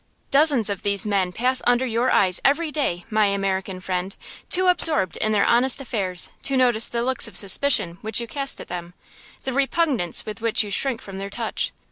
Dozens 0.31 0.71
of 0.71 0.81
these 0.81 1.05
men 1.05 1.31
pass 1.31 1.61
under 1.67 1.85
your 1.85 2.09
eyes 2.09 2.41
every 2.43 2.71
day, 2.71 3.05
my 3.11 3.25
American 3.27 3.79
friend, 3.79 4.15
too 4.49 4.65
absorbed 4.65 5.15
in 5.17 5.31
their 5.31 5.45
honest 5.45 5.79
affairs 5.79 6.31
to 6.41 6.57
notice 6.57 6.89
the 6.89 7.03
looks 7.03 7.27
of 7.27 7.35
suspicion 7.37 7.99
which 8.01 8.19
you 8.19 8.25
cast 8.25 8.59
at 8.59 8.67
them, 8.67 8.95
the 9.43 9.53
repugnance 9.53 10.25
with 10.25 10.41
which 10.41 10.63
you 10.63 10.71
shrink 10.71 11.03
from 11.03 11.19
their 11.19 11.29
touch. 11.29 11.71